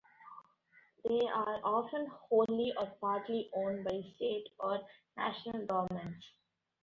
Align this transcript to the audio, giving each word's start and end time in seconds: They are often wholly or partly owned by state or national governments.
They 1.07 1.27
are 1.27 1.59
often 1.63 2.07
wholly 2.07 2.73
or 2.75 2.87
partly 2.99 3.51
owned 3.53 3.83
by 3.83 4.01
state 4.15 4.47
or 4.59 4.79
national 5.15 5.67
governments. 5.67 6.25